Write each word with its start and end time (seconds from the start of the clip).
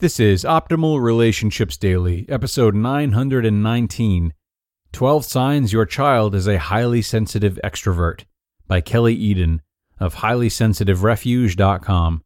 This 0.00 0.20
is 0.20 0.44
Optimal 0.44 1.02
Relationships 1.02 1.76
Daily, 1.76 2.24
episode 2.28 2.76
919 2.76 4.32
12 4.92 5.24
Signs 5.24 5.72
Your 5.72 5.86
Child 5.86 6.36
is 6.36 6.46
a 6.46 6.60
Highly 6.60 7.02
Sensitive 7.02 7.58
Extrovert 7.64 8.22
by 8.68 8.80
Kelly 8.80 9.16
Eden 9.16 9.60
of 9.98 10.14
HighlySensitiveRefuge.com. 10.14 12.22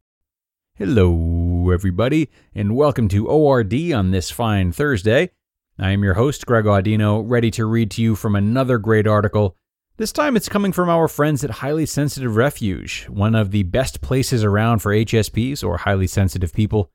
Hello, 0.75 1.71
everybody, 1.71 2.29
and 2.53 2.75
welcome 2.75 3.07
to 3.07 3.27
ORD 3.27 3.73
on 3.91 4.11
this 4.11 4.29
fine 4.29 4.71
Thursday. 4.71 5.31
I 5.79 5.89
am 5.89 6.03
your 6.03 6.13
host, 6.13 6.45
Greg 6.45 6.65
Audino, 6.65 7.23
ready 7.25 7.49
to 7.49 7.65
read 7.65 7.89
to 7.89 8.03
you 8.03 8.15
from 8.15 8.35
another 8.35 8.77
great 8.77 9.07
article. 9.07 9.57
This 9.97 10.11
time 10.11 10.37
it's 10.37 10.47
coming 10.47 10.73
from 10.73 10.89
our 10.89 11.07
friends 11.07 11.43
at 11.43 11.49
Highly 11.49 11.87
Sensitive 11.87 12.35
Refuge, 12.35 13.07
one 13.09 13.33
of 13.33 13.49
the 13.49 13.63
best 13.63 14.01
places 14.01 14.43
around 14.43 14.83
for 14.83 14.93
HSPs 14.93 15.63
or 15.63 15.77
highly 15.77 16.05
sensitive 16.05 16.53
people. 16.53 16.91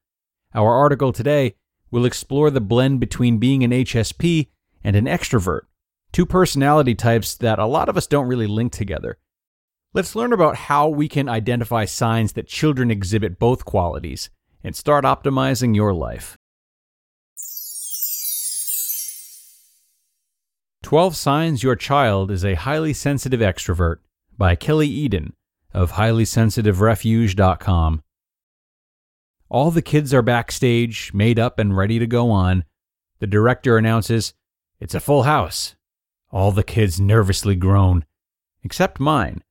Our 0.55 0.75
article 0.75 1.13
today 1.13 1.55
will 1.91 2.05
explore 2.05 2.51
the 2.51 2.61
blend 2.61 3.01
between 3.01 3.39
being 3.39 3.65
an 3.65 3.71
HSP 3.71 4.49
and 4.83 4.97
an 4.97 5.07
extrovert, 5.07 5.63
two 6.13 6.27
personality 6.27 6.95
types 6.95 7.35
that 7.37 7.59
a 7.59 7.67
lot 7.67 7.89
of 7.89 7.97
us 7.97 8.07
don't 8.07 8.29
really 8.29 8.47
link 8.47 8.73
together. 8.73 9.19
Let's 9.95 10.15
learn 10.15 10.33
about 10.33 10.57
how 10.57 10.89
we 10.89 11.09
can 11.09 11.29
identify 11.29 11.85
signs 11.85 12.35
that 12.35 12.47
children 12.47 12.91
exhibit 12.91 13.39
both 13.39 13.65
qualities 13.65 14.31
and 14.63 14.77
start 14.77 15.05
optimizing 15.05 15.75
your 15.75 15.95
life. 15.95 16.37
12 20.83 21.17
Signs 21.17 21.63
Your 21.63 21.77
Child 21.77 22.31
is 22.31 22.45
a 22.45 22.55
Highly 22.55 22.95
Sensitive 22.95 23.41
Extrovert 23.41 23.97
by 24.39 24.55
Kelly 24.55 24.89
Eden 24.89 25.35
of 25.75 25.93
HighlySensitiveRefuge.com. 25.93 28.03
All 29.51 29.71
the 29.71 29.83
kids 29.83 30.13
are 30.13 30.23
backstage, 30.23 31.13
made 31.15 31.39
up 31.39 31.59
and 31.59 31.77
ready 31.77 31.99
to 31.99 32.07
go 32.07 32.31
on. 32.31 32.65
The 33.19 33.27
director 33.27 33.79
announces, 33.79 34.35
It's 34.79 34.95
a 34.95 35.01
full 35.01 35.23
house. 35.23 35.75
All 36.31 36.53
the 36.53 36.63
kids 36.63 37.01
nervously 37.01 37.57
groan, 37.57 38.05
except 38.63 39.01
mine. 39.01 39.42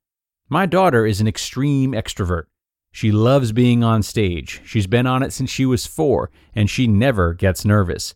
My 0.49 0.67
daughter 0.67 1.05
is 1.05 1.19
an 1.19 1.27
extreme 1.27 1.93
extrovert. 1.93 2.43
She 2.91 3.11
loves 3.11 3.51
being 3.51 3.83
on 3.83 4.03
stage. 4.03 4.61
She's 4.63 4.87
been 4.87 5.07
on 5.07 5.23
it 5.23 5.33
since 5.33 5.49
she 5.49 5.65
was 5.65 5.87
four, 5.87 6.29
and 6.53 6.69
she 6.69 6.87
never 6.87 7.33
gets 7.33 7.65
nervous. 7.65 8.13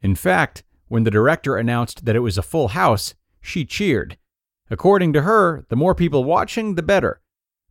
In 0.00 0.14
fact, 0.14 0.62
when 0.88 1.02
the 1.02 1.10
director 1.10 1.56
announced 1.56 2.04
that 2.04 2.16
it 2.16 2.20
was 2.20 2.38
a 2.38 2.42
full 2.42 2.68
house, 2.68 3.14
she 3.40 3.64
cheered. 3.64 4.16
According 4.70 5.12
to 5.14 5.22
her, 5.22 5.66
the 5.68 5.76
more 5.76 5.94
people 5.94 6.24
watching, 6.24 6.76
the 6.76 6.82
better. 6.82 7.20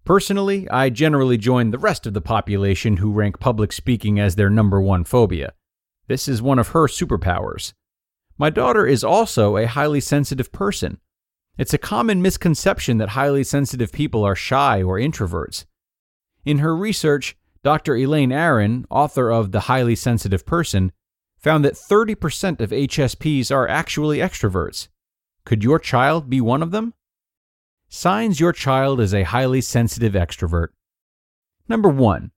Personally, 0.06 0.70
I 0.70 0.92
generally 0.92 1.38
join 1.38 1.72
the 1.72 1.80
rest 1.80 2.06
of 2.06 2.14
the 2.14 2.22
population 2.22 2.98
who 2.98 3.12
rank 3.12 3.40
public 3.40 3.74
speaking 3.74 4.20
as 4.20 4.36
their 4.36 4.52
number 4.52 4.80
one 4.80 5.04
phobia. 5.04 5.54
This 6.08 6.28
is 6.28 6.44
one 6.44 6.60
of 6.60 6.70
her 6.70 6.88
superpowers. 6.88 7.74
My 8.38 8.52
daughter 8.52 8.86
is 8.86 9.04
also 9.04 9.58
a 9.58 9.66
highly 9.66 10.00
sensitive 10.00 10.52
person. 10.52 11.00
It's 11.58 11.74
a 11.74 11.80
common 11.80 12.22
misconception 12.22 13.00
that 13.00 13.10
highly 13.10 13.44
sensitive 13.44 13.92
people 13.92 14.24
are 14.24 14.36
shy 14.36 14.84
or 14.84 15.00
introverts. 15.00 15.66
In 16.46 16.60
her 16.60 16.76
research, 16.76 17.36
Dr. 17.64 17.96
Elaine 17.96 18.32
Aron, 18.32 18.86
author 18.92 19.32
of 19.32 19.52
The 19.52 19.62
Highly 19.62 19.96
Sensitive 19.96 20.46
Person, 20.46 20.92
found 21.40 21.66
that 21.66 21.74
30% 21.74 22.60
of 22.60 22.70
HSPs 22.70 23.50
are 23.50 23.68
actually 23.68 24.20
extroverts. 24.20 24.90
Could 25.46 25.64
your 25.64 25.80
child 25.80 26.30
be 26.30 26.42
one 26.42 26.62
of 26.62 26.70
them? 26.70 26.94
Signs 27.98 28.42
your 28.42 28.52
child 28.52 29.00
is 29.00 29.14
a 29.14 29.24
highly 29.24 29.62
sensitive 29.62 30.16
extrovert. 30.16 30.68
Number 31.70 31.88
one, 31.88 32.32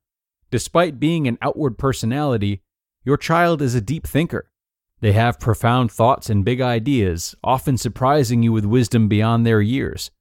despite 0.52 1.00
being 1.00 1.26
an 1.26 1.36
outward 1.42 1.76
personality, 1.78 2.62
your 3.04 3.16
child 3.16 3.60
is 3.60 3.74
a 3.74 3.80
deep 3.80 4.06
thinker. 4.06 4.52
They 5.00 5.14
have 5.14 5.40
profound 5.40 5.90
thoughts 5.90 6.30
and 6.30 6.44
big 6.44 6.60
ideas, 6.60 7.34
often 7.42 7.76
surprising 7.76 8.44
you 8.44 8.52
with 8.52 8.64
wisdom 8.64 9.08
beyond 9.08 9.44
their 9.44 9.60
years. 9.60 10.12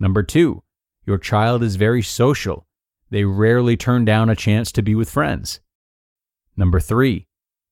Number 0.00 0.24
two, 0.24 0.64
your 1.06 1.18
child 1.18 1.62
is 1.62 1.76
very 1.76 2.02
social. 2.02 2.66
They 3.08 3.22
rarely 3.22 3.76
turn 3.76 4.04
down 4.04 4.28
a 4.28 4.34
chance 4.34 4.72
to 4.72 4.82
be 4.82 4.96
with 4.96 5.08
friends. 5.08 5.60
Number 6.56 6.80
three, 6.80 7.28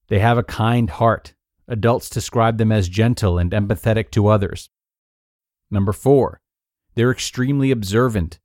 they 0.07 0.21
have 0.21 0.39
a 0.39 0.45
kind 0.45 0.91
heart. 0.91 1.35
Adults 1.67 2.09
describe 2.09 2.57
them 2.57 2.71
as 2.71 2.89
gentle 2.89 3.37
and 3.37 3.51
empathetic 3.51 4.13
to 4.13 4.29
others. 4.29 4.71
Number 5.73 5.93
four, 5.93 6.41
they're 6.99 7.13
extremely 7.13 7.71
observant. 7.71 8.41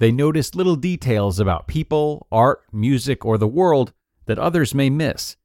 They 0.00 0.10
notice 0.10 0.56
little 0.56 0.74
details 0.74 1.38
about 1.38 1.68
people, 1.68 2.26
art, 2.32 2.64
music, 2.72 3.24
or 3.24 3.38
the 3.38 3.46
world 3.46 3.92
that 4.26 4.40
others 4.40 4.74
may 4.74 4.90
miss. 4.90 5.36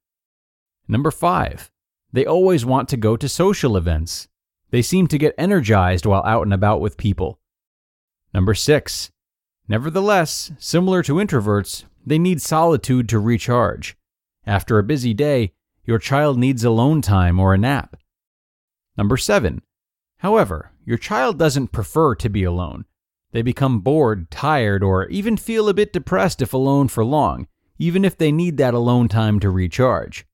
Number 0.87 1.11
five, 1.11 1.69
they 2.11 2.25
always 2.25 2.65
want 2.65 2.89
to 2.89 2.97
go 2.97 3.15
to 3.15 3.29
social 3.29 3.77
events. 3.77 4.27
They 4.71 4.81
seem 4.81 5.05
to 5.09 5.19
get 5.19 5.35
energized 5.37 6.07
while 6.07 6.23
out 6.23 6.47
and 6.47 6.53
about 6.53 6.81
with 6.81 6.97
people. 6.97 7.39
Number 8.33 8.55
six, 8.55 9.11
nevertheless, 9.67 10.51
similar 10.57 11.03
to 11.03 11.17
introverts, 11.17 11.83
they 12.03 12.17
need 12.17 12.41
solitude 12.41 13.07
to 13.09 13.19
recharge. 13.19 13.95
After 14.47 14.79
a 14.79 14.83
busy 14.83 15.13
day, 15.13 15.51
your 15.85 15.99
child 15.99 16.39
needs 16.39 16.63
alone 16.63 17.03
time 17.03 17.39
or 17.39 17.53
a 17.53 17.57
nap. 17.59 17.97
Number 18.97 19.15
seven, 19.15 19.61
however, 20.17 20.71
your 20.87 20.97
child 20.97 21.37
doesn't 21.37 21.73
prefer 21.73 22.15
to 22.15 22.29
be 22.29 22.45
alone. 22.45 22.85
They 23.33 23.41
become 23.41 23.81
bored, 23.81 24.31
tired, 24.31 24.81
or 24.81 25.05
even 25.09 25.35
feel 25.35 25.67
a 25.67 25.73
bit 25.73 25.91
depressed 25.91 26.41
if 26.41 26.53
alone 26.53 26.87
for 26.87 27.03
long, 27.03 27.47
even 27.77 28.05
if 28.05 28.17
they 28.17 28.31
need 28.31 28.55
that 28.55 28.73
alone 28.73 29.09
time 29.09 29.41
to 29.41 29.49
recharge. 29.49 30.25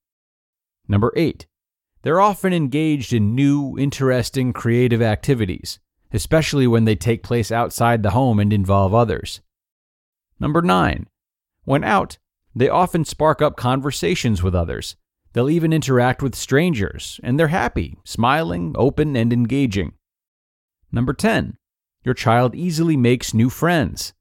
Number 0.87 1.11
8. 1.15 1.47
They're 2.03 2.21
often 2.21 2.53
engaged 2.53 3.13
in 3.13 3.33
new, 3.33 3.75
interesting, 3.79 4.53
creative 4.53 5.01
activities, 5.01 5.79
especially 6.11 6.67
when 6.67 6.85
they 6.85 6.95
take 6.95 7.23
place 7.23 7.51
outside 7.51 8.03
the 8.03 8.11
home 8.11 8.39
and 8.39 8.53
involve 8.53 8.93
others. 8.93 9.41
Number 10.39 10.61
9. 10.61 11.07
When 11.63 11.83
out, 11.83 12.19
they 12.53 12.69
often 12.69 13.05
spark 13.05 13.41
up 13.41 13.55
conversations 13.55 14.43
with 14.43 14.53
others. 14.53 14.97
They'll 15.31 15.49
even 15.49 15.73
interact 15.73 16.21
with 16.21 16.35
strangers, 16.35 17.19
and 17.23 17.39
they're 17.39 17.47
happy, 17.47 17.97
smiling, 18.03 18.75
open, 18.77 19.15
and 19.15 19.33
engaging. 19.33 19.93
Number 20.93 21.13
10. 21.13 21.57
Your 22.03 22.13
child 22.13 22.53
easily 22.53 22.95
makes 22.95 23.33
new 23.33 23.49
friends. 23.49 24.13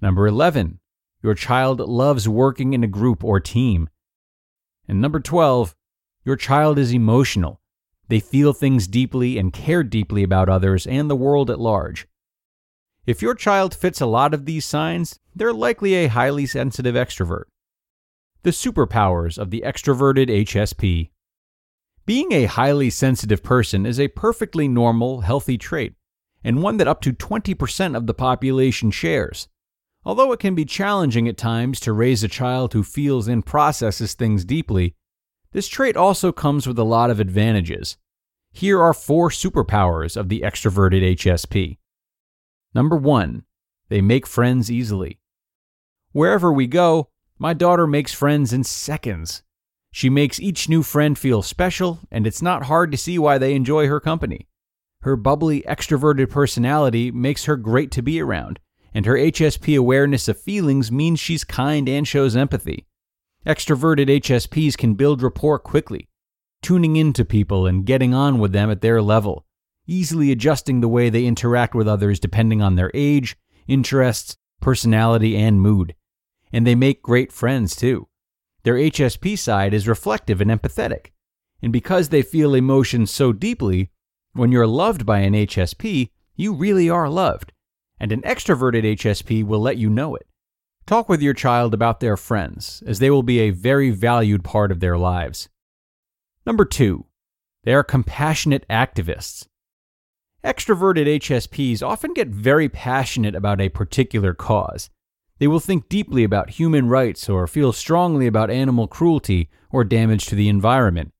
Number 0.00 0.26
11. 0.26 0.80
Your 1.22 1.34
child 1.34 1.78
loves 1.78 2.26
working 2.26 2.72
in 2.72 2.82
a 2.82 2.88
group 2.88 3.22
or 3.22 3.38
team. 3.38 3.90
And 4.88 5.02
number 5.02 5.20
12. 5.20 5.76
Your 6.24 6.36
child 6.36 6.78
is 6.78 6.94
emotional. 6.94 7.60
They 8.08 8.18
feel 8.18 8.54
things 8.54 8.86
deeply 8.86 9.36
and 9.36 9.52
care 9.52 9.82
deeply 9.82 10.22
about 10.22 10.48
others 10.48 10.86
and 10.86 11.10
the 11.10 11.16
world 11.16 11.50
at 11.50 11.60
large. 11.60 12.08
If 13.04 13.20
your 13.20 13.34
child 13.34 13.74
fits 13.74 14.00
a 14.00 14.06
lot 14.06 14.32
of 14.32 14.46
these 14.46 14.64
signs, 14.64 15.20
they're 15.36 15.52
likely 15.52 15.92
a 15.96 16.06
highly 16.06 16.46
sensitive 16.46 16.94
extrovert. 16.94 17.44
The 18.42 18.52
superpowers 18.52 19.36
of 19.36 19.50
the 19.50 19.62
extroverted 19.66 20.30
HSP. 20.30 21.10
Being 22.06 22.32
a 22.32 22.44
highly 22.44 22.90
sensitive 22.90 23.42
person 23.42 23.86
is 23.86 23.98
a 23.98 24.08
perfectly 24.08 24.68
normal, 24.68 25.22
healthy 25.22 25.56
trait, 25.56 25.94
and 26.42 26.62
one 26.62 26.76
that 26.76 26.88
up 26.88 27.00
to 27.02 27.14
20% 27.14 27.96
of 27.96 28.06
the 28.06 28.12
population 28.12 28.90
shares. 28.90 29.48
Although 30.04 30.32
it 30.32 30.40
can 30.40 30.54
be 30.54 30.66
challenging 30.66 31.26
at 31.28 31.38
times 31.38 31.80
to 31.80 31.94
raise 31.94 32.22
a 32.22 32.28
child 32.28 32.74
who 32.74 32.82
feels 32.82 33.26
and 33.26 33.44
processes 33.44 34.12
things 34.12 34.44
deeply, 34.44 34.94
this 35.52 35.66
trait 35.66 35.96
also 35.96 36.30
comes 36.30 36.66
with 36.66 36.78
a 36.78 36.84
lot 36.84 37.08
of 37.08 37.20
advantages. 37.20 37.96
Here 38.52 38.82
are 38.82 38.92
four 38.92 39.30
superpowers 39.30 40.14
of 40.14 40.28
the 40.28 40.42
extroverted 40.42 41.16
HSP. 41.16 41.78
Number 42.74 42.96
one, 42.96 43.44
they 43.88 44.02
make 44.02 44.26
friends 44.26 44.70
easily. 44.70 45.20
Wherever 46.12 46.52
we 46.52 46.66
go, 46.66 47.08
my 47.38 47.54
daughter 47.54 47.86
makes 47.86 48.12
friends 48.12 48.52
in 48.52 48.62
seconds. 48.62 49.42
She 49.96 50.10
makes 50.10 50.40
each 50.40 50.68
new 50.68 50.82
friend 50.82 51.16
feel 51.16 51.40
special, 51.40 52.00
and 52.10 52.26
it's 52.26 52.42
not 52.42 52.64
hard 52.64 52.90
to 52.90 52.98
see 52.98 53.16
why 53.16 53.38
they 53.38 53.54
enjoy 53.54 53.86
her 53.86 54.00
company. 54.00 54.48
Her 55.02 55.14
bubbly, 55.14 55.62
extroverted 55.68 56.30
personality 56.30 57.12
makes 57.12 57.44
her 57.44 57.56
great 57.56 57.92
to 57.92 58.02
be 58.02 58.20
around, 58.20 58.58
and 58.92 59.06
her 59.06 59.14
HSP 59.14 59.78
awareness 59.78 60.26
of 60.26 60.40
feelings 60.40 60.90
means 60.90 61.20
she's 61.20 61.44
kind 61.44 61.88
and 61.88 62.08
shows 62.08 62.34
empathy. 62.34 62.88
Extroverted 63.46 64.08
HSPs 64.08 64.76
can 64.76 64.94
build 64.94 65.22
rapport 65.22 65.60
quickly, 65.60 66.08
tuning 66.60 66.96
into 66.96 67.24
people 67.24 67.64
and 67.64 67.86
getting 67.86 68.12
on 68.12 68.40
with 68.40 68.50
them 68.50 68.72
at 68.72 68.80
their 68.80 69.00
level, 69.00 69.46
easily 69.86 70.32
adjusting 70.32 70.80
the 70.80 70.88
way 70.88 71.08
they 71.08 71.24
interact 71.24 71.72
with 71.72 71.86
others 71.86 72.18
depending 72.18 72.60
on 72.60 72.74
their 72.74 72.90
age, 72.94 73.36
interests, 73.68 74.36
personality, 74.60 75.36
and 75.36 75.60
mood. 75.60 75.94
And 76.52 76.66
they 76.66 76.74
make 76.74 77.00
great 77.00 77.30
friends 77.30 77.76
too. 77.76 78.08
Their 78.64 78.74
HSP 78.74 79.38
side 79.38 79.72
is 79.74 79.86
reflective 79.86 80.40
and 80.40 80.50
empathetic. 80.50 81.08
And 81.62 81.72
because 81.72 82.08
they 82.08 82.22
feel 82.22 82.54
emotions 82.54 83.10
so 83.10 83.32
deeply, 83.32 83.90
when 84.32 84.50
you're 84.50 84.66
loved 84.66 85.06
by 85.06 85.20
an 85.20 85.34
HSP, 85.34 86.10
you 86.34 86.52
really 86.52 86.90
are 86.90 87.08
loved. 87.08 87.52
And 88.00 88.10
an 88.10 88.22
extroverted 88.22 88.84
HSP 88.96 89.44
will 89.44 89.60
let 89.60 89.76
you 89.76 89.88
know 89.88 90.14
it. 90.14 90.26
Talk 90.86 91.08
with 91.08 91.22
your 91.22 91.32
child 91.34 91.72
about 91.72 92.00
their 92.00 92.16
friends, 92.16 92.82
as 92.86 92.98
they 92.98 93.10
will 93.10 93.22
be 93.22 93.40
a 93.40 93.50
very 93.50 93.90
valued 93.90 94.44
part 94.44 94.70
of 94.72 94.80
their 94.80 94.98
lives. 94.98 95.48
Number 96.44 96.64
two, 96.64 97.06
they 97.64 97.72
are 97.72 97.84
compassionate 97.84 98.66
activists. 98.68 99.46
Extroverted 100.44 101.06
HSPs 101.06 101.82
often 101.82 102.12
get 102.12 102.28
very 102.28 102.68
passionate 102.68 103.34
about 103.34 103.62
a 103.62 103.70
particular 103.70 104.34
cause. 104.34 104.90
They 105.38 105.46
will 105.46 105.60
think 105.60 105.88
deeply 105.88 106.22
about 106.22 106.50
human 106.50 106.88
rights 106.88 107.28
or 107.28 107.46
feel 107.46 107.72
strongly 107.72 108.26
about 108.26 108.50
animal 108.50 108.86
cruelty 108.86 109.50
or 109.70 109.82
damage 109.84 110.26
to 110.26 110.34
the 110.34 110.48
environment. 110.48 111.12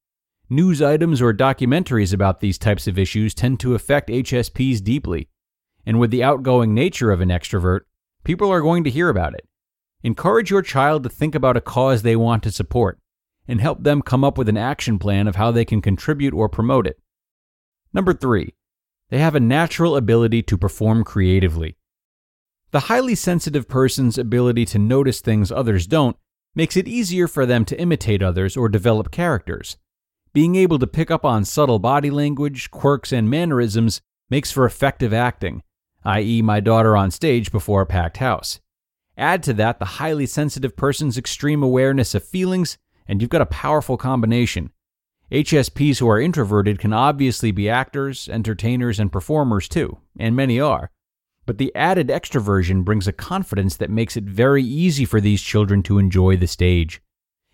News 0.48 0.80
items 0.80 1.20
or 1.20 1.32
documentaries 1.32 2.12
about 2.12 2.40
these 2.40 2.58
types 2.58 2.86
of 2.86 2.98
issues 2.98 3.34
tend 3.34 3.58
to 3.60 3.74
affect 3.74 4.08
HSPs 4.08 4.82
deeply. 4.82 5.28
And 5.84 5.98
with 5.98 6.10
the 6.10 6.22
outgoing 6.22 6.74
nature 6.74 7.10
of 7.10 7.20
an 7.20 7.30
extrovert, 7.30 7.80
people 8.24 8.50
are 8.50 8.60
going 8.60 8.84
to 8.84 8.90
hear 8.90 9.08
about 9.08 9.34
it. 9.34 9.48
Encourage 10.02 10.50
your 10.50 10.62
child 10.62 11.02
to 11.02 11.08
think 11.08 11.34
about 11.34 11.56
a 11.56 11.60
cause 11.60 12.02
they 12.02 12.14
want 12.14 12.42
to 12.44 12.52
support 12.52 12.98
and 13.48 13.60
help 13.60 13.82
them 13.82 14.02
come 14.02 14.22
up 14.22 14.38
with 14.38 14.48
an 14.48 14.56
action 14.56 14.98
plan 14.98 15.26
of 15.26 15.36
how 15.36 15.50
they 15.50 15.64
can 15.64 15.82
contribute 15.82 16.34
or 16.34 16.48
promote 16.48 16.86
it. 16.86 16.98
Number 17.92 18.12
three, 18.12 18.54
they 19.10 19.18
have 19.18 19.34
a 19.34 19.40
natural 19.40 19.96
ability 19.96 20.42
to 20.44 20.58
perform 20.58 21.04
creatively. 21.04 21.76
The 22.74 22.90
highly 22.90 23.14
sensitive 23.14 23.68
person's 23.68 24.18
ability 24.18 24.64
to 24.64 24.80
notice 24.80 25.20
things 25.20 25.52
others 25.52 25.86
don't 25.86 26.16
makes 26.56 26.76
it 26.76 26.88
easier 26.88 27.28
for 27.28 27.46
them 27.46 27.64
to 27.66 27.80
imitate 27.80 28.20
others 28.20 28.56
or 28.56 28.68
develop 28.68 29.12
characters. 29.12 29.76
Being 30.32 30.56
able 30.56 30.80
to 30.80 30.88
pick 30.88 31.08
up 31.08 31.24
on 31.24 31.44
subtle 31.44 31.78
body 31.78 32.10
language, 32.10 32.72
quirks, 32.72 33.12
and 33.12 33.30
mannerisms 33.30 34.00
makes 34.28 34.50
for 34.50 34.66
effective 34.66 35.12
acting, 35.12 35.62
i.e., 36.04 36.42
my 36.42 36.58
daughter 36.58 36.96
on 36.96 37.12
stage 37.12 37.52
before 37.52 37.82
a 37.82 37.86
packed 37.86 38.16
house. 38.16 38.58
Add 39.16 39.44
to 39.44 39.52
that 39.52 39.78
the 39.78 39.84
highly 40.02 40.26
sensitive 40.26 40.76
person's 40.76 41.16
extreme 41.16 41.62
awareness 41.62 42.12
of 42.12 42.26
feelings, 42.26 42.76
and 43.06 43.20
you've 43.20 43.30
got 43.30 43.40
a 43.40 43.46
powerful 43.46 43.96
combination. 43.96 44.72
HSPs 45.30 46.00
who 46.00 46.10
are 46.10 46.20
introverted 46.20 46.80
can 46.80 46.92
obviously 46.92 47.52
be 47.52 47.68
actors, 47.68 48.28
entertainers, 48.28 48.98
and 48.98 49.12
performers 49.12 49.68
too, 49.68 49.98
and 50.18 50.34
many 50.34 50.58
are. 50.58 50.90
But 51.46 51.58
the 51.58 51.74
added 51.74 52.08
extroversion 52.08 52.84
brings 52.84 53.06
a 53.06 53.12
confidence 53.12 53.76
that 53.76 53.90
makes 53.90 54.16
it 54.16 54.24
very 54.24 54.62
easy 54.62 55.04
for 55.04 55.20
these 55.20 55.42
children 55.42 55.82
to 55.84 55.98
enjoy 55.98 56.36
the 56.36 56.46
stage. 56.46 57.02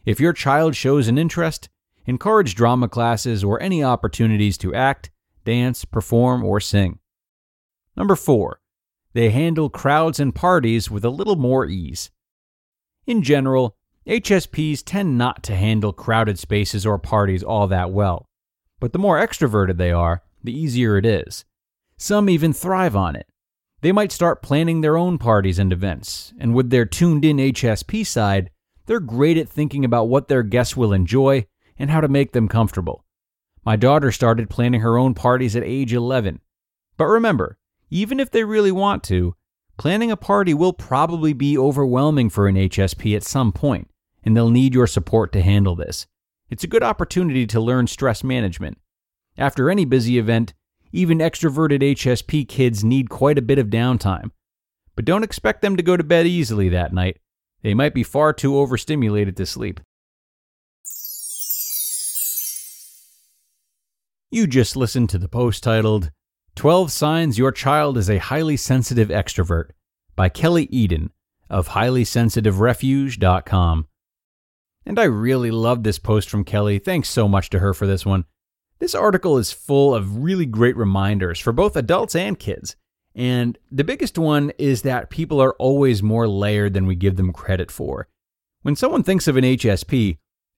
If 0.04 0.20
your 0.20 0.32
child 0.32 0.76
shows 0.76 1.08
an 1.08 1.18
interest, 1.18 1.68
encourage 2.06 2.54
drama 2.54 2.88
classes 2.88 3.42
or 3.42 3.60
any 3.60 3.82
opportunities 3.82 4.56
to 4.58 4.74
act, 4.74 5.10
dance, 5.44 5.84
perform, 5.84 6.44
or 6.44 6.60
sing. 6.60 6.98
Number 7.96 8.16
four, 8.16 8.60
they 9.12 9.30
handle 9.30 9.68
crowds 9.68 10.20
and 10.20 10.34
parties 10.34 10.90
with 10.90 11.04
a 11.04 11.10
little 11.10 11.36
more 11.36 11.66
ease. 11.66 12.10
In 13.06 13.22
general, 13.22 13.76
HSPs 14.06 14.82
tend 14.84 15.18
not 15.18 15.42
to 15.44 15.56
handle 15.56 15.92
crowded 15.92 16.38
spaces 16.38 16.86
or 16.86 16.98
parties 16.98 17.42
all 17.42 17.66
that 17.66 17.90
well, 17.90 18.26
but 18.78 18.92
the 18.92 18.98
more 18.98 19.18
extroverted 19.18 19.76
they 19.76 19.92
are, 19.92 20.22
the 20.42 20.56
easier 20.56 20.96
it 20.96 21.04
is. 21.04 21.44
Some 21.96 22.30
even 22.30 22.52
thrive 22.52 22.96
on 22.96 23.14
it. 23.16 23.26
They 23.82 23.92
might 23.92 24.12
start 24.12 24.42
planning 24.42 24.80
their 24.80 24.96
own 24.96 25.16
parties 25.16 25.58
and 25.58 25.72
events, 25.72 26.34
and 26.38 26.54
with 26.54 26.70
their 26.70 26.84
tuned 26.84 27.24
in 27.24 27.38
HSP 27.38 28.06
side, 28.06 28.50
they're 28.86 29.00
great 29.00 29.38
at 29.38 29.48
thinking 29.48 29.84
about 29.84 30.08
what 30.08 30.28
their 30.28 30.42
guests 30.42 30.76
will 30.76 30.92
enjoy 30.92 31.46
and 31.78 31.90
how 31.90 32.00
to 32.00 32.08
make 32.08 32.32
them 32.32 32.48
comfortable. 32.48 33.04
My 33.64 33.76
daughter 33.76 34.12
started 34.12 34.50
planning 34.50 34.80
her 34.80 34.98
own 34.98 35.14
parties 35.14 35.56
at 35.56 35.62
age 35.62 35.92
11. 35.92 36.40
But 36.96 37.06
remember, 37.06 37.58
even 37.88 38.20
if 38.20 38.30
they 38.30 38.44
really 38.44 38.72
want 38.72 39.02
to, 39.04 39.34
planning 39.78 40.10
a 40.10 40.16
party 40.16 40.52
will 40.52 40.74
probably 40.74 41.32
be 41.32 41.56
overwhelming 41.56 42.28
for 42.28 42.48
an 42.48 42.56
HSP 42.56 43.16
at 43.16 43.24
some 43.24 43.52
point, 43.52 43.90
and 44.22 44.36
they'll 44.36 44.50
need 44.50 44.74
your 44.74 44.86
support 44.86 45.32
to 45.32 45.40
handle 45.40 45.74
this. 45.74 46.06
It's 46.50 46.64
a 46.64 46.68
good 46.68 46.82
opportunity 46.82 47.46
to 47.46 47.60
learn 47.60 47.86
stress 47.86 48.22
management. 48.22 48.78
After 49.38 49.70
any 49.70 49.86
busy 49.86 50.18
event, 50.18 50.52
even 50.92 51.18
extroverted 51.18 51.82
HSP 51.82 52.48
kids 52.48 52.84
need 52.84 53.10
quite 53.10 53.38
a 53.38 53.42
bit 53.42 53.58
of 53.58 53.68
downtime. 53.68 54.30
But 54.96 55.04
don't 55.04 55.24
expect 55.24 55.62
them 55.62 55.76
to 55.76 55.82
go 55.82 55.96
to 55.96 56.04
bed 56.04 56.26
easily 56.26 56.68
that 56.70 56.92
night. 56.92 57.18
They 57.62 57.74
might 57.74 57.94
be 57.94 58.02
far 58.02 58.32
too 58.32 58.58
overstimulated 58.58 59.36
to 59.36 59.46
sleep. 59.46 59.80
You 64.30 64.46
just 64.46 64.76
listened 64.76 65.10
to 65.10 65.18
the 65.18 65.28
post 65.28 65.62
titled 65.62 66.10
12 66.54 66.90
Signs 66.92 67.38
Your 67.38 67.52
Child 67.52 67.98
is 67.98 68.08
a 68.10 68.18
Highly 68.18 68.56
Sensitive 68.56 69.08
Extrovert 69.08 69.70
by 70.14 70.28
Kelly 70.28 70.64
Eden 70.64 71.10
of 71.48 71.68
highlysensitiverefuge.com. 71.68 73.86
And 74.86 74.98
I 74.98 75.04
really 75.04 75.50
love 75.50 75.82
this 75.82 75.98
post 75.98 76.30
from 76.30 76.44
Kelly. 76.44 76.78
Thanks 76.78 77.08
so 77.08 77.28
much 77.28 77.50
to 77.50 77.58
her 77.58 77.74
for 77.74 77.86
this 77.86 78.06
one. 78.06 78.24
This 78.80 78.94
article 78.94 79.36
is 79.36 79.52
full 79.52 79.94
of 79.94 80.24
really 80.24 80.46
great 80.46 80.76
reminders 80.76 81.38
for 81.38 81.52
both 81.52 81.76
adults 81.76 82.16
and 82.16 82.38
kids. 82.38 82.76
And 83.14 83.58
the 83.70 83.84
biggest 83.84 84.18
one 84.18 84.52
is 84.58 84.82
that 84.82 85.10
people 85.10 85.40
are 85.40 85.54
always 85.58 86.02
more 86.02 86.26
layered 86.26 86.72
than 86.72 86.86
we 86.86 86.94
give 86.96 87.16
them 87.16 87.32
credit 87.32 87.70
for. 87.70 88.08
When 88.62 88.76
someone 88.76 89.02
thinks 89.02 89.28
of 89.28 89.36
an 89.36 89.44
HSP, 89.44 90.16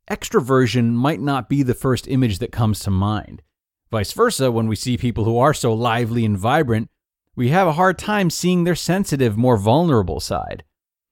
extroversion 0.09 0.93
might 0.93 1.21
not 1.21 1.49
be 1.49 1.65
the 1.65 1.75
first 1.75 2.07
image 2.07 2.39
that 2.39 2.53
comes 2.53 2.79
to 2.81 2.91
mind. 2.91 3.43
Vice 3.91 4.13
versa, 4.13 4.53
when 4.53 4.69
we 4.69 4.77
see 4.77 4.97
people 4.97 5.25
who 5.25 5.39
are 5.39 5.53
so 5.53 5.73
lively 5.75 6.25
and 6.25 6.39
vibrant, 6.39 6.89
we 7.35 7.49
have 7.49 7.67
a 7.67 7.73
hard 7.73 7.99
time 7.99 8.31
seeing 8.31 8.63
their 8.63 8.77
sensitive, 8.77 9.37
more 9.37 9.57
vulnerable 9.57 10.21
side. 10.21 10.63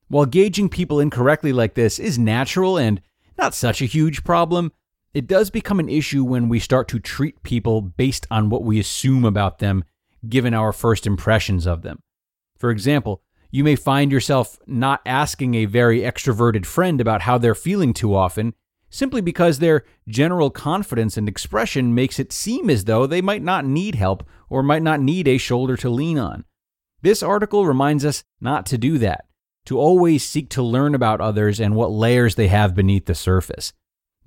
While 0.09 0.26
gauging 0.26 0.69
people 0.69 1.00
incorrectly 1.00 1.52
like 1.52 1.75
this 1.75 1.99
is 1.99 2.19
natural 2.19 2.79
and 2.79 3.00
not 3.37 3.55
such 3.55 3.83
a 3.83 3.87
huge 3.87 4.23
problem, 4.23 4.73
it 5.12 5.26
does 5.26 5.50
become 5.50 5.81
an 5.81 5.88
issue 5.88 6.25
when 6.25 6.49
we 6.49 6.59
start 6.59 6.88
to 6.88 6.99
treat 6.99 7.43
people 7.43 7.81
based 7.81 8.26
on 8.31 8.49
what 8.49 8.62
we 8.62 8.79
assume 8.79 9.25
about 9.25 9.59
them 9.59 9.85
given 10.29 10.55
our 10.55 10.73
first 10.73 11.07
impressions 11.07 11.67
of 11.67 11.83
them. 11.83 12.02
For 12.57 12.71
example, 12.71 13.23
you 13.50 13.64
may 13.64 13.75
find 13.75 14.12
yourself 14.12 14.59
not 14.67 15.00
asking 15.05 15.55
a 15.55 15.64
very 15.64 16.00
extroverted 16.00 16.67
friend 16.67 17.00
about 17.00 17.23
how 17.23 17.38
they're 17.38 17.55
feeling 17.55 17.93
too 17.93 18.14
often 18.14 18.55
simply 18.90 19.21
because 19.21 19.59
their 19.59 19.85
general 20.09 20.50
confidence 20.50 21.17
and 21.17 21.29
expression 21.29 21.95
makes 21.95 22.19
it 22.19 22.33
seem 22.33 22.69
as 22.69 22.85
though 22.85 23.07
they 23.07 23.23
might 23.23 23.43
not 23.43 23.64
need 23.64 23.95
help 23.95 24.29
or 24.49 24.62
might 24.62 24.83
not 24.83 25.00
need 25.00 25.26
a 25.26 25.38
shoulder 25.38 25.76
to 25.76 25.88
lean 25.88 26.19
on. 26.19 26.45
This 27.02 27.23
article 27.23 27.67
reminds 27.67 28.05
us 28.05 28.25
not 28.40 28.67
to 28.67 28.79
do 28.79 28.99
that, 28.99 29.26
to 29.67 29.79
always 29.79 30.26
seek 30.26 30.50
to 30.50 30.62
learn 30.62 30.95
about 30.95 31.21
others 31.21 31.61
and 31.61 31.75
what 31.75 31.93
layers 31.93 32.35
they 32.35 32.49
have 32.49 32.75
beneath 32.75 33.07
the 33.07 33.14
surface. 33.14 33.73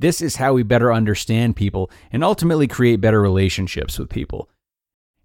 This 0.03 0.21
is 0.21 0.35
how 0.35 0.51
we 0.51 0.63
better 0.63 0.91
understand 0.91 1.55
people 1.55 1.89
and 2.11 2.25
ultimately 2.25 2.67
create 2.67 2.99
better 2.99 3.21
relationships 3.21 3.97
with 3.97 4.09
people. 4.09 4.49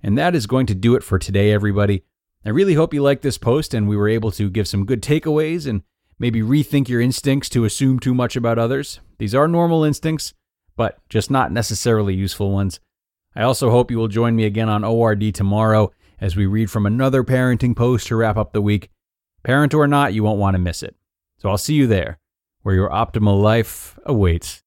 And 0.04 0.16
that 0.16 0.36
is 0.36 0.46
going 0.46 0.66
to 0.66 0.74
do 0.76 0.94
it 0.94 1.02
for 1.02 1.18
today, 1.18 1.50
everybody. 1.50 2.04
I 2.46 2.50
really 2.50 2.74
hope 2.74 2.94
you 2.94 3.02
liked 3.02 3.22
this 3.22 3.38
post 3.38 3.74
and 3.74 3.88
we 3.88 3.96
were 3.96 4.08
able 4.08 4.30
to 4.30 4.48
give 4.48 4.68
some 4.68 4.86
good 4.86 5.02
takeaways 5.02 5.66
and 5.66 5.82
maybe 6.20 6.42
rethink 6.42 6.88
your 6.88 7.00
instincts 7.00 7.48
to 7.48 7.64
assume 7.64 7.98
too 7.98 8.14
much 8.14 8.36
about 8.36 8.56
others. 8.56 9.00
These 9.18 9.34
are 9.34 9.48
normal 9.48 9.82
instincts, 9.82 10.32
but 10.76 11.00
just 11.08 11.28
not 11.28 11.50
necessarily 11.50 12.14
useful 12.14 12.52
ones. 12.52 12.78
I 13.34 13.42
also 13.42 13.72
hope 13.72 13.90
you 13.90 13.98
will 13.98 14.06
join 14.06 14.36
me 14.36 14.44
again 14.44 14.68
on 14.68 14.84
ORD 14.84 15.34
tomorrow 15.34 15.90
as 16.20 16.36
we 16.36 16.46
read 16.46 16.70
from 16.70 16.86
another 16.86 17.24
parenting 17.24 17.74
post 17.74 18.06
to 18.06 18.14
wrap 18.14 18.36
up 18.36 18.52
the 18.52 18.62
week. 18.62 18.90
Parent 19.42 19.74
or 19.74 19.88
not, 19.88 20.14
you 20.14 20.22
won't 20.22 20.38
want 20.38 20.54
to 20.54 20.60
miss 20.60 20.84
it. 20.84 20.94
So 21.38 21.48
I'll 21.48 21.58
see 21.58 21.74
you 21.74 21.88
there, 21.88 22.20
where 22.62 22.76
your 22.76 22.90
optimal 22.90 23.42
life 23.42 23.98
awaits. 24.06 24.62